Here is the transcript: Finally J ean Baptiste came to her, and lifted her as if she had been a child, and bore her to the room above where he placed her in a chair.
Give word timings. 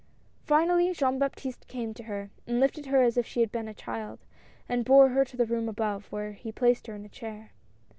Finally 0.47 0.91
J 0.95 1.05
ean 1.07 1.19
Baptiste 1.19 1.67
came 1.67 1.93
to 1.93 2.05
her, 2.05 2.31
and 2.47 2.59
lifted 2.59 2.87
her 2.87 3.03
as 3.03 3.17
if 3.17 3.27
she 3.27 3.41
had 3.41 3.51
been 3.51 3.67
a 3.67 3.73
child, 3.75 4.17
and 4.67 4.83
bore 4.83 5.09
her 5.09 5.23
to 5.23 5.37
the 5.37 5.45
room 5.45 5.69
above 5.69 6.11
where 6.11 6.31
he 6.31 6.51
placed 6.51 6.87
her 6.87 6.95
in 6.95 7.05
a 7.05 7.09
chair. 7.09 7.51